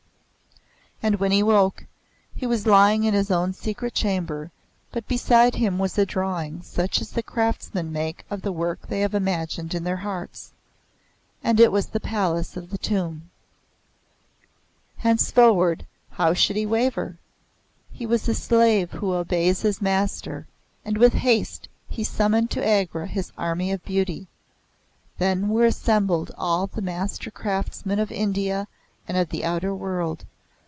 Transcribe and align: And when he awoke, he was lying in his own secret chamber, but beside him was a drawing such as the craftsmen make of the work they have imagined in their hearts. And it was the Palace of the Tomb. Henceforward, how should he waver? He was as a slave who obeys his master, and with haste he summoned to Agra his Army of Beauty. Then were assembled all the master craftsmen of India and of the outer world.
And 1.03 1.15
when 1.19 1.31
he 1.31 1.39
awoke, 1.39 1.83
he 2.35 2.45
was 2.45 2.67
lying 2.67 3.03
in 3.05 3.15
his 3.15 3.31
own 3.31 3.53
secret 3.53 3.95
chamber, 3.95 4.51
but 4.91 5.07
beside 5.07 5.55
him 5.55 5.79
was 5.79 5.97
a 5.97 6.05
drawing 6.05 6.61
such 6.61 7.01
as 7.01 7.09
the 7.13 7.23
craftsmen 7.23 7.91
make 7.91 8.23
of 8.29 8.43
the 8.43 8.51
work 8.51 8.85
they 8.87 8.99
have 9.01 9.15
imagined 9.15 9.73
in 9.73 9.83
their 9.83 9.97
hearts. 9.97 10.53
And 11.43 11.59
it 11.59 11.71
was 11.71 11.87
the 11.87 11.99
Palace 11.99 12.55
of 12.55 12.69
the 12.69 12.77
Tomb. 12.77 13.31
Henceforward, 14.97 15.87
how 16.11 16.35
should 16.35 16.55
he 16.55 16.67
waver? 16.67 17.17
He 17.91 18.05
was 18.05 18.29
as 18.29 18.37
a 18.37 18.39
slave 18.39 18.91
who 18.91 19.15
obeys 19.15 19.63
his 19.63 19.81
master, 19.81 20.45
and 20.85 20.99
with 20.99 21.13
haste 21.13 21.67
he 21.89 22.03
summoned 22.03 22.51
to 22.51 22.63
Agra 22.63 23.07
his 23.07 23.31
Army 23.39 23.71
of 23.71 23.83
Beauty. 23.83 24.27
Then 25.17 25.49
were 25.49 25.65
assembled 25.65 26.29
all 26.37 26.67
the 26.67 26.83
master 26.83 27.31
craftsmen 27.31 27.97
of 27.97 28.11
India 28.11 28.67
and 29.07 29.17
of 29.17 29.29
the 29.29 29.43
outer 29.43 29.73
world. 29.73 30.25